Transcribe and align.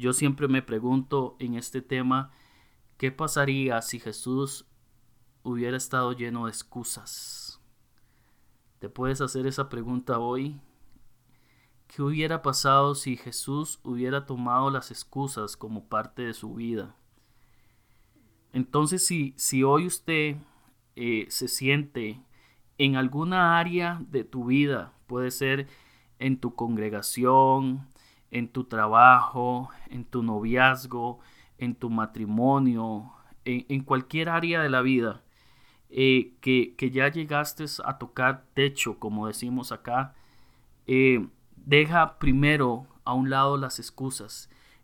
yo 0.00 0.14
siempre 0.14 0.48
me 0.48 0.62
pregunto 0.62 1.36
en 1.38 1.54
este 1.54 1.82
tema, 1.82 2.30
¿qué 2.96 3.12
pasaría 3.12 3.82
si 3.82 4.00
Jesús 4.00 4.66
hubiera 5.42 5.76
estado 5.76 6.12
lleno 6.12 6.46
de 6.46 6.52
excusas? 6.52 7.60
¿Te 8.78 8.88
puedes 8.88 9.20
hacer 9.20 9.46
esa 9.46 9.68
pregunta 9.68 10.18
hoy? 10.18 10.58
¿Qué 11.86 12.00
hubiera 12.00 12.40
pasado 12.40 12.94
si 12.94 13.18
Jesús 13.18 13.78
hubiera 13.82 14.24
tomado 14.24 14.70
las 14.70 14.90
excusas 14.90 15.54
como 15.54 15.84
parte 15.86 16.22
de 16.22 16.32
su 16.32 16.54
vida? 16.54 16.96
Entonces, 18.54 19.06
si, 19.06 19.34
si 19.36 19.64
hoy 19.64 19.86
usted 19.86 20.38
eh, 20.96 21.26
se 21.28 21.46
siente 21.46 22.22
en 22.78 22.96
alguna 22.96 23.58
área 23.58 24.00
de 24.08 24.24
tu 24.24 24.46
vida, 24.46 24.94
puede 25.06 25.30
ser 25.30 25.68
en 26.18 26.40
tu 26.40 26.54
congregación, 26.54 27.86
en 28.30 28.48
tu 28.48 28.64
trabajo, 28.64 29.70
en 29.88 30.04
tu 30.04 30.22
noviazgo, 30.22 31.20
en 31.58 31.74
tu 31.74 31.90
matrimonio, 31.90 33.12
en, 33.44 33.82
cualquier 33.84 34.28
área 34.28 34.62
de 34.62 34.70
la 34.70 34.82
vida, 34.82 35.22
eh, 35.88 36.34
que, 36.40 36.90
ya 36.92 37.08
llegaste 37.08 37.64
a 37.84 37.98
tocar 37.98 38.44
techo, 38.54 38.98
como 38.98 39.26
decimos 39.26 39.72
acá, 39.72 40.14
eh, 40.86 41.26
deja 41.56 42.18
primero 42.18 42.86
a 43.04 43.14
un 43.14 43.30
lado 43.30 43.56
las 43.56 43.78
excusas 43.78 44.48